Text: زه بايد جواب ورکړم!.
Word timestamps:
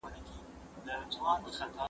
زه 0.85 0.89
بايد 0.89 1.09
جواب 1.13 1.39
ورکړم!. 1.45 1.71